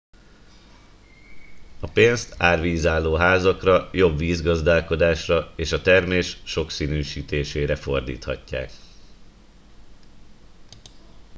a 1.79 1.87
pénzt 1.89 2.35
árvízálló 2.37 3.15
házakra 3.15 3.89
jobb 3.93 4.17
vízgazdálkodásra 4.17 5.53
és 5.55 5.71
a 5.71 5.81
termés 5.81 6.37
sokszínűsítésére 6.43 7.75
fordíthatják 7.75 8.71